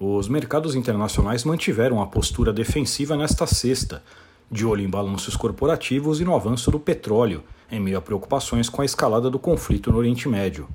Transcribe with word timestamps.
os 0.00 0.28
mercados 0.28 0.76
internacionais 0.76 1.42
mantiveram 1.42 2.00
a 2.00 2.06
postura 2.06 2.52
defensiva 2.52 3.16
nesta 3.16 3.46
sexta, 3.48 4.02
de 4.50 4.64
olho 4.64 4.82
em 4.82 4.88
balanços 4.88 5.36
corporativos 5.36 6.20
e 6.20 6.24
no 6.24 6.36
avanço 6.36 6.70
do 6.70 6.78
petróleo, 6.78 7.42
em 7.70 7.80
meio 7.80 7.98
a 7.98 8.00
preocupações 8.00 8.68
com 8.68 8.80
a 8.80 8.84
escalada 8.84 9.28
do 9.28 9.40
conflito 9.40 9.90
no 9.90 9.98
Oriente 9.98 10.28
Médio. 10.28 10.68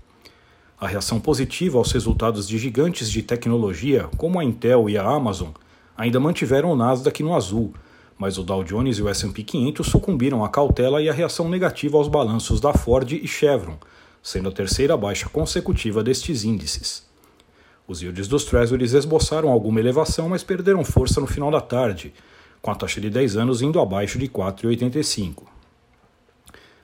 A 0.78 0.88
reação 0.88 1.22
positiva 1.22 1.78
aos 1.78 1.91
resultados 1.94 2.45
de 2.45 2.58
gigantes 2.58 3.09
de 3.09 3.23
tecnologia, 3.23 4.09
como 4.17 4.40
a 4.40 4.44
Intel 4.44 4.90
e 4.90 4.98
a 4.98 5.04
Amazon, 5.05 5.52
ainda 5.98 6.20
mantiveram 6.20 6.72
o 6.72 6.76
Nasdaq 6.76 7.23
no 7.23 7.34
azul, 7.34 7.73
mas 8.17 8.38
o 8.38 8.44
Dow 8.44 8.62
Jones 8.62 8.98
e 8.98 9.02
o 9.02 9.08
S&P 9.08 9.42
500 9.44 9.88
sucumbiram 9.88 10.44
à 10.44 10.50
cautela 10.50 11.02
e 11.02 11.09
à 11.09 11.14
reação 11.14 11.48
negativa 11.48 11.98
aos 11.98 12.09
balanços 12.09 12.59
da 12.59 12.73
Ford 12.73 13.09
e 13.09 13.26
Chevron, 13.26 13.78
sendo 14.22 14.50
a 14.50 14.52
terceira 14.52 14.98
baixa 14.98 15.30
consecutiva 15.30 16.03
destes 16.03 16.44
índices. 16.44 17.12
Os 17.88 18.02
yields 18.02 18.28
dos 18.28 18.46
Treasuries 18.46 18.94
esboçaram 18.94 19.50
alguma 19.50 19.80
elevação, 19.80 20.30
mas 20.30 20.44
perderam 20.44 20.86
força 20.86 21.20
no 21.20 21.28
final 21.28 21.52
da 21.52 21.60
tarde, 21.60 22.14
com 22.62 22.72
a 22.72 22.76
taxa 22.76 23.02
de 23.02 23.09
10 23.09 23.36
anos 23.36 23.62
indo 23.62 23.80
abaixo 23.80 24.18
de 24.18 24.28
4,85. 24.28 25.44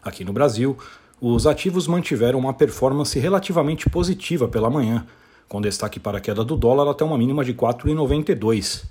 Aqui 0.04 0.26
no 0.26 0.34
Brasil, 0.34 0.78
os 1.22 1.48
ativos 1.48 1.88
mantiveram 1.88 2.40
uma 2.40 2.54
performance 2.54 3.18
relativamente 3.18 3.90
positiva 3.90 4.48
pela 4.48 4.70
manhã, 4.70 5.06
com 5.48 5.62
destaque 5.62 6.00
para 6.00 6.18
a 6.18 6.22
queda 6.22 6.44
do 6.44 6.56
dólar 6.56 6.90
até 6.90 7.04
uma 7.04 7.18
mínima 7.18 7.44
de 7.44 7.54
4,92. 7.54 8.84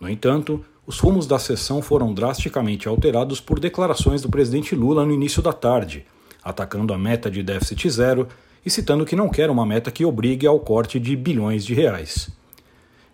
No 0.00 0.08
entanto, 0.08 0.64
os 0.86 1.00
rumos 1.00 1.26
da 1.26 1.38
sessão 1.38 1.82
foram 1.82 2.14
drasticamente 2.14 2.88
alterados 2.88 3.40
por 3.40 3.58
declarações 3.58 4.22
do 4.22 4.28
presidente 4.28 4.76
Lula 4.76 5.04
no 5.04 5.12
início 5.12 5.42
da 5.42 5.52
tarde, 5.52 6.06
atacando 6.42 6.94
a 6.94 6.98
meta 6.98 7.28
de 7.28 7.42
déficit 7.42 7.90
zero 7.90 8.28
e 8.66 8.70
citando 8.70 9.06
que 9.06 9.14
não 9.14 9.28
quer 9.28 9.48
uma 9.48 9.64
meta 9.64 9.92
que 9.92 10.04
obrigue 10.04 10.44
ao 10.44 10.58
corte 10.58 10.98
de 10.98 11.14
bilhões 11.14 11.64
de 11.64 11.72
reais. 11.72 12.28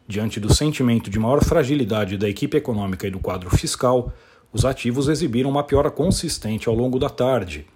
Diante 0.09 0.41
do 0.41 0.53
sentimento 0.53 1.11
de 1.11 1.19
maior 1.19 1.45
fragilidade 1.45 2.17
da 2.17 2.27
equipe 2.27 2.57
econômica 2.57 3.07
e 3.07 3.11
do 3.11 3.19
quadro 3.19 3.51
fiscal, 3.51 4.11
os 4.51 4.65
ativos 4.65 5.09
exibiram 5.09 5.51
uma 5.51 5.63
piora 5.63 5.91
consistente 5.91 6.71
ao 6.71 6.75
longo 6.75 6.99
da 6.99 7.11
tarde. 7.11 7.67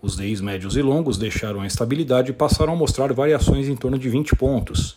Os 0.00 0.16
DIs 0.16 0.40
médios 0.40 0.76
e 0.76 0.82
longos 0.82 1.18
deixaram 1.18 1.62
a 1.62 1.66
estabilidade 1.66 2.30
e 2.30 2.34
passaram 2.34 2.72
a 2.72 2.76
mostrar 2.76 3.12
variações 3.12 3.68
em 3.68 3.74
torno 3.74 3.98
de 3.98 4.08
20 4.08 4.36
pontos. 4.36 4.96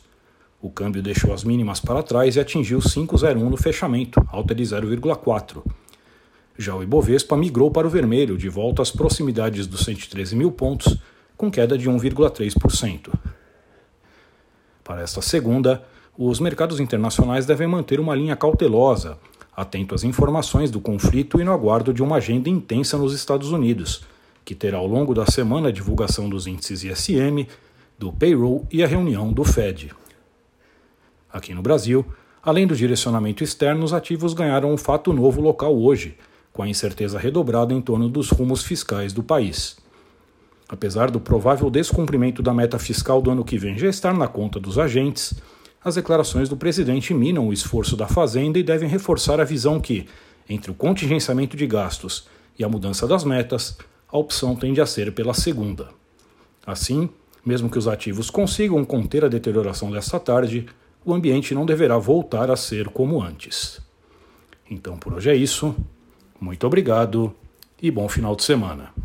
O 0.61 0.69
câmbio 0.69 1.01
deixou 1.01 1.33
as 1.33 1.43
mínimas 1.43 1.79
para 1.79 2.03
trás 2.03 2.35
e 2.35 2.39
atingiu 2.39 2.79
5,01 2.79 3.49
no 3.49 3.57
fechamento, 3.57 4.23
alta 4.31 4.53
de 4.53 4.63
0,4. 4.63 5.63
Já 6.55 6.75
o 6.75 6.83
Ibovespa 6.83 7.35
migrou 7.35 7.71
para 7.71 7.87
o 7.87 7.89
vermelho, 7.89 8.37
de 8.37 8.47
volta 8.47 8.83
às 8.83 8.91
proximidades 8.91 9.65
dos 9.65 9.83
113 9.83 10.35
mil 10.35 10.51
pontos, 10.51 10.97
com 11.37 11.51
queda 11.51 11.77
de 11.77 11.89
1,3%. 11.89 13.13
Para 14.83 15.01
esta 15.01 15.21
segunda, 15.21 15.83
os 16.17 16.39
mercados 16.39 16.79
internacionais 16.79 17.45
devem 17.45 17.67
manter 17.67 17.99
uma 17.99 18.15
linha 18.15 18.35
cautelosa, 18.35 19.17
atento 19.55 19.95
às 19.95 20.03
informações 20.03 20.69
do 20.69 20.79
conflito 20.79 21.39
e 21.39 21.43
no 21.43 21.51
aguardo 21.51 21.93
de 21.93 22.03
uma 22.03 22.17
agenda 22.17 22.49
intensa 22.49 22.97
nos 22.97 23.13
Estados 23.13 23.51
Unidos, 23.51 24.03
que 24.43 24.53
terá 24.53 24.77
ao 24.77 24.87
longo 24.87 25.13
da 25.13 25.25
semana 25.25 25.69
a 25.69 25.71
divulgação 25.71 26.29
dos 26.29 26.45
índices 26.45 26.83
ISM, 26.83 27.47
do 27.97 28.13
payroll 28.13 28.67
e 28.71 28.83
a 28.83 28.87
reunião 28.87 29.33
do 29.33 29.43
Fed. 29.43 29.91
Aqui 31.31 31.53
no 31.53 31.61
Brasil, 31.61 32.05
além 32.43 32.67
do 32.67 32.75
direcionamento 32.75 33.43
externo, 33.43 33.83
os 33.83 33.93
ativos 33.93 34.33
ganharam 34.33 34.71
um 34.71 34.77
fato 34.77 35.11
novo 35.11 35.41
local 35.41 35.75
hoje, 35.75 36.17
com 36.53 36.61
a 36.61 36.67
incerteza 36.69 37.19
redobrada 37.19 37.73
em 37.73 37.81
torno 37.81 38.07
dos 38.07 38.29
rumos 38.29 38.63
fiscais 38.63 39.11
do 39.11 39.23
país. 39.23 39.77
Apesar 40.67 41.11
do 41.11 41.19
provável 41.19 41.69
descumprimento 41.69 42.41
da 42.41 42.53
meta 42.53 42.79
fiscal 42.79 43.21
do 43.21 43.29
ano 43.29 43.45
que 43.45 43.57
vem 43.57 43.77
já 43.77 43.87
estar 43.87 44.13
na 44.13 44.27
conta 44.27 44.59
dos 44.59 44.79
agentes, 44.79 45.35
as 45.83 45.95
declarações 45.95 46.49
do 46.49 46.57
presidente 46.57 47.13
minam 47.13 47.47
o 47.47 47.53
esforço 47.53 47.95
da 47.95 48.07
Fazenda 48.07 48.57
e 48.57 48.63
devem 48.63 48.89
reforçar 48.89 49.39
a 49.39 49.43
visão 49.43 49.79
que, 49.79 50.07
entre 50.49 50.71
o 50.71 50.73
contingenciamento 50.73 51.55
de 51.55 51.67
gastos 51.67 52.27
e 52.57 52.63
a 52.63 52.69
mudança 52.69 53.07
das 53.07 53.23
metas, 53.23 53.77
a 54.11 54.17
opção 54.17 54.55
tende 54.55 54.81
a 54.81 54.85
ser 54.87 55.13
pela 55.13 55.33
segunda. 55.33 55.89
Assim, 56.65 57.07
mesmo 57.45 57.69
que 57.69 57.77
os 57.77 57.87
ativos 57.87 58.31
consigam 58.31 58.83
conter 58.83 59.23
a 59.23 59.27
deterioração 59.27 59.91
desta 59.91 60.19
tarde, 60.19 60.65
o 61.05 61.13
ambiente 61.13 61.53
não 61.53 61.67
deverá 61.67 61.99
voltar 61.99 62.49
a 62.49 62.55
ser 62.55 62.89
como 62.89 63.21
antes. 63.21 63.79
Então 64.69 64.97
por 64.97 65.13
hoje 65.13 65.29
é 65.29 65.35
isso. 65.35 65.75
Muito 66.41 66.65
obrigado 66.65 67.31
e 67.79 67.91
bom 67.91 68.09
final 68.09 68.35
de 68.35 68.43
semana. 68.43 69.04